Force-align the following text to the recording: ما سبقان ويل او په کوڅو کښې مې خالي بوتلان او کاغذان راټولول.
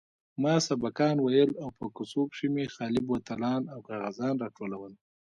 ما 0.41 0.55
سبقان 0.67 1.17
ويل 1.25 1.51
او 1.61 1.69
په 1.77 1.85
کوڅو 1.95 2.21
کښې 2.31 2.47
مې 2.53 2.65
خالي 2.75 3.01
بوتلان 3.07 3.61
او 3.73 3.79
کاغذان 3.89 4.33
راټولول. 4.43 4.93